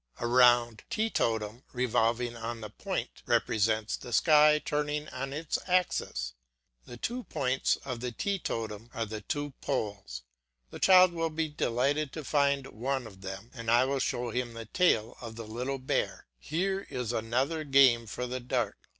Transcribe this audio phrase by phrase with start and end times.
[0.19, 6.33] A round teetotum revolving on its point represents the sky turning on its axis,
[6.87, 10.23] the two points of the teetotum are the two poles;
[10.71, 14.65] the child will be delighted to find one of them, and I show him the
[14.65, 16.25] tail of the Little bear.
[16.39, 18.89] Here is a another game for the dark.